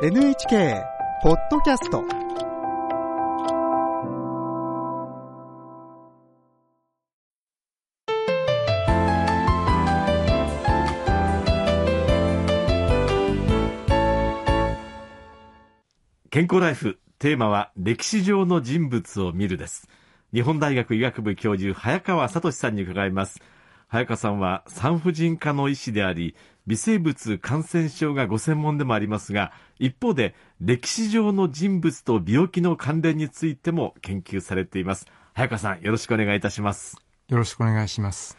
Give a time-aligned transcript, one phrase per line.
[0.00, 0.84] NHK
[1.24, 2.04] ポッドキャスト。
[16.30, 19.88] 健康ライフテーマは歴史上の人物を見るです。
[20.32, 23.40] 日本大学医学部教授早川聡さんに伺います。
[23.88, 26.34] 早川さんは産婦人科の医師であり
[26.66, 36.96] 微生物感染症がご専門でもありますが一方で歴史上の人物と病気の関連についても研究されています早川さんよろしくお願いいたします
[37.28, 38.36] よろしくお願いします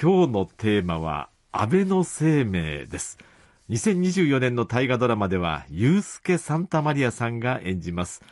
[0.00, 3.18] 今日のテーマは安倍の生命です
[3.68, 8.22] 2024年の大河ドラマでは、ユースケ・サンタマリアさんが演じます。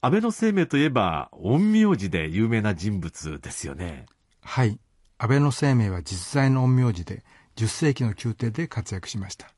[0.00, 4.06] 安倍の生命といえば、陰陽師で有名な人物ですよね。
[4.42, 4.80] はい。
[5.18, 7.24] 安倍の生命は実在の陰陽師で、
[7.56, 9.50] 10世紀の宮廷で活躍しました。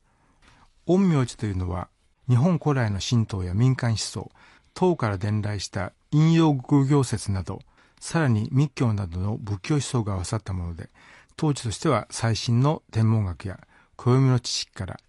[0.87, 1.89] 陰陽師というのは、
[2.29, 4.31] 日本古来の神道や民間思想、
[4.73, 7.59] 唐から伝来した陰陽偶行説など、
[7.99, 10.89] さらに密教などの仏教思想が合わさったもので、
[11.35, 13.59] 当時としては最新の天文学や
[13.97, 14.99] 暦の知識から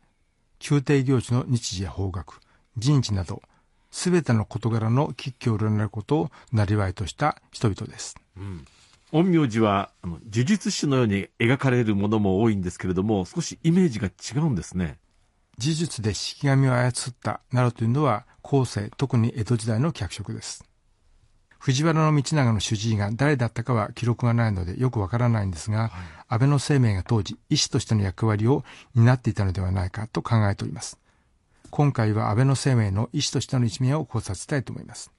[0.68, 2.34] 宮廷行事の日時や方角、
[2.76, 3.42] 人事など、
[3.90, 8.16] すべての事柄の吉居を占うことをなりとした人々です。
[8.36, 8.64] うん、
[9.12, 14.98] 陰陽師はあの呪術師のように描かれるものも多いんですけれども、少しイメージが違うんですね。
[15.58, 20.64] 呪術で式神を操ったなどというのは後世、特に江戸時代の脚色です。
[21.58, 25.90] 藤原道長の主治医が誰だったかは記録がないのでよくわからないんですが、はい、
[26.28, 30.99] 安倍の生命が当時医師としての役割を担っていたのではないかと考えております。
[31.70, 35.12] 今回は安倍の生命の医師としての一面を考察したいと思います。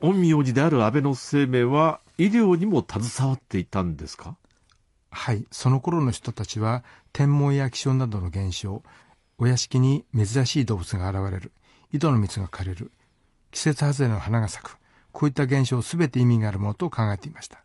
[0.00, 4.36] 陰陽師である安倍の生命は医療にも携わっていたんですか？
[5.10, 8.82] はい、その頃の人たちは天文や気象などの現象、
[9.38, 11.52] お屋敷に珍しい動物が現れる、
[11.92, 12.90] 井戸の蜜が枯れる、
[13.50, 14.78] 季節外れの花が咲く、
[15.12, 17.62] こういった現象すべて意味があるものと考えていました。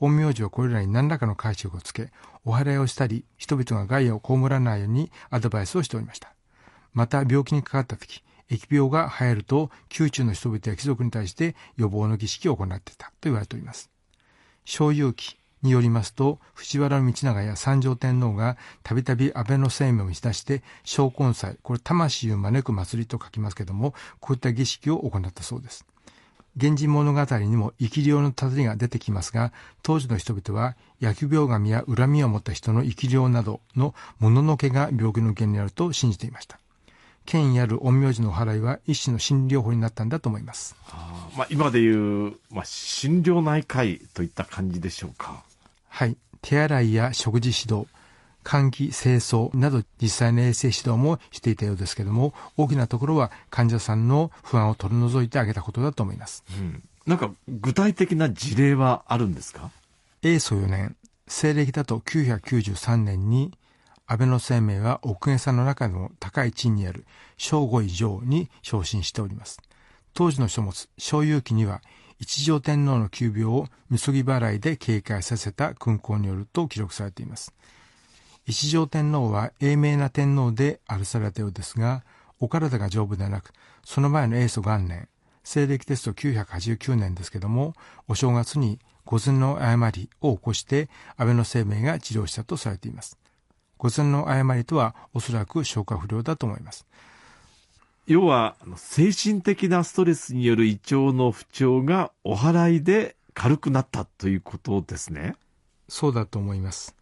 [0.00, 2.10] 陰陽師はこれらに何らかの解釈をつけ、
[2.44, 6.32] お祓いをしたり、人々が害を被らないようにアドバイスをしておりました。
[6.92, 13.90] また、病気にかかった時、疫病が流行ると、宮中の人々や貴族に対して予防の儀式を行っていたと言われております。
[14.64, 25.84] 小遊記によりますと、藤原道長や三条天皇がたびたび安倍の生命を打ち出して、昇魂祭、これ魂を招く祭りと書きますけども、こういった儀式を行ったそうです。
[26.56, 36.58] 源氏物語にも生き量のたどりが出てきますが、当時の人々は、疫病神や恨みを持った人の生き量などの物のけが病気の原因にあると信じていました。
[37.28, 40.74] 権威ある陰陽師の払いは一種の診療法になったんだと思います。
[40.90, 45.44] あまあ、今でいう、まあ、診療内科医といった感じでしょうか。
[45.90, 46.16] はい。
[46.40, 47.86] 手洗いや食事指導、
[48.44, 56.44] 換気、清掃など実際の衛生指導もしていたようですけれども、大きなところは患者さんの不安を取り除いてあげたことだと思います。
[56.58, 59.70] うん、なんか具体的な事例はあるんですか？
[60.22, 60.96] 永祖4年、
[61.26, 63.52] 西暦だと993年に、
[64.10, 67.04] 安倍の生命は奥下さんの中の高い地位にある
[67.36, 69.60] 正五位上に昇進しております。
[70.14, 71.82] 当時の書物、小遊記には、
[72.18, 77.52] 一条天皇の急病をみそぎ払いで警戒させた勲功によると記録されています。
[78.46, 82.02] 一条天皇は英明な天皇であるされたようですが、
[82.40, 83.52] お体が丈夫ではなく、
[83.84, 85.06] その前の永祖元年、
[85.44, 87.74] 西暦ですと989年ですけども、
[88.08, 90.88] お正月に御前の誤りを起こして
[91.18, 93.18] 安倍の生命が治療したとされています。
[93.78, 96.86] 御前の誤りとはおそらく消化不良だと思います。
[98.06, 105.36] 要は、精神的なストレスによる胃腸の不調がお祓いで軽くなったということですね。
[105.88, 106.96] そうだと思います。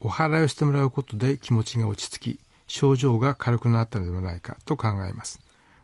[0.00, 5.40] お祓いをしてもらうことで気持ちが落ち着き、症状が軽くなったのではないかと考えます。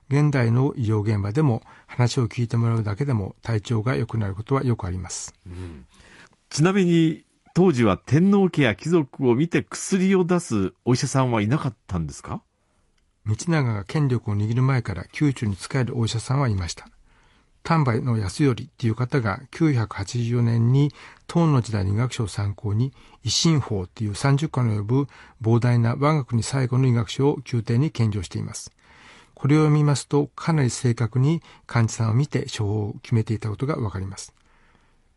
[0.08, 5.34] 現代の医療現場でも話を聞いてもらうだけでも体調が良くなることはよくあります。
[5.46, 5.86] うん、
[6.48, 7.24] ちなみに
[7.56, 12.42] 当時は天皇家や貴族を見て薬を出すお医者さんはいなかったんですか？
[13.24, 16.86] 道長が権力を握る前から宮中に仕えるお医者さんはいました。
[17.62, 20.92] 丹波の安頼っていう方が984年に
[21.26, 22.92] 唐の時代の医学書を参考に
[23.24, 25.08] 維新法っていう30巻の及ぶ
[25.40, 28.70] 膨大な我が国最後の医学書を宮廷に献上しています。
[29.32, 34.34] これを見ますとかなり正確に患者さんを見て処方を決めていたことがわかります。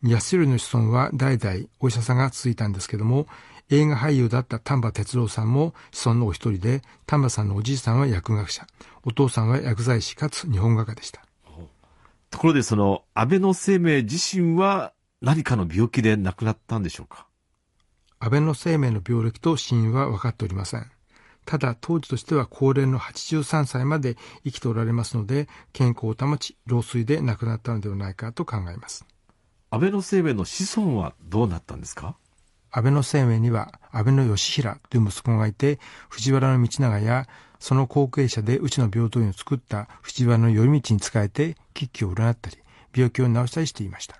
[0.03, 3.27] 安頼の子孫は代々お医者さんが続いたんですけども、
[3.69, 8.65] 映画俳優だった丹波哲郎さんも子孫のお一人で、丹波さんのおじいさんは薬学者、
[9.03, 11.21] お父さんは薬剤師かつ日本画家でした。
[12.29, 17.27] ところでその安倍の生命自身は何かの病気で亡くなったんでしょうか？
[18.19, 20.89] 安倍の生命の病歴と死因は分かっておりません。
[21.45, 29.05] ただ当時としては高齢の83歳まで生きておられますので健康を保ち老衰で亡くなったのではないかと考えます
[29.71, 32.15] 安倍の生命の子孫はどうなったんですか？
[32.71, 35.79] 安倍の生命には安倍の義平という息子がいて
[36.09, 37.27] 藤原道長や
[37.59, 42.57] その後継者でうちの平等院を作った藤原頼道に仕えて危機を占ったり
[42.95, 44.17] 病気を治したりしていました。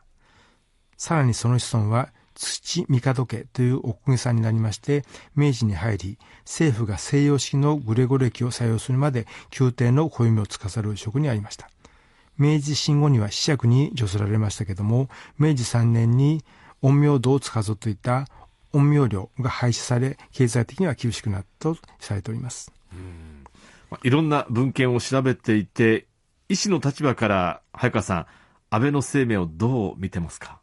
[0.98, 5.04] さらにその子孫は土帝家というお公家さんになりまして
[5.36, 9.26] 明治に入り政府が西洋式のグレゴ歴を採用するまで
[9.60, 11.70] 宮廷の暦を司る職にありました。
[12.40, 16.44] 明治新後には子爵に除せられましたけども明治3年に
[16.82, 18.26] 陰陽道を司といった
[18.72, 22.72] 陰陽料が廃止され経済的には厳しくなったとされております。
[22.94, 23.44] うん、
[23.92, 26.08] まいろんな文献を調べていて
[26.48, 28.26] 医師の立場から早川さん
[28.72, 30.60] 安倍の生命をどう見てますか？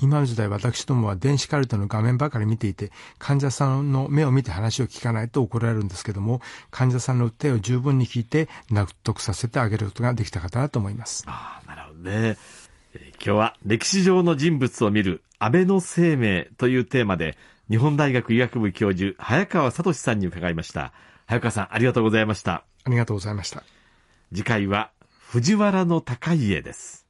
[0.00, 6.40] 今の時代私どもは電子カルテの画面ばかり見ていて患者さんの目を見て話を聞かないと怒られるんですけども
[6.70, 11.24] 患者さんの訴えを十分に聞いて納得させてあげることができたかなと思います。
[11.26, 12.36] ああなるほどね。
[12.94, 17.36] 今日は歴史上の人物を見る安倍の生命というテーマで
[17.68, 20.92] 日本大学医学部教授早川聡さんに伺いました。
[21.26, 22.64] 早川さんありがとうございました。
[22.84, 23.64] ありがとうございました。
[24.32, 24.92] 次回は
[25.30, 27.07] 藤原の高家です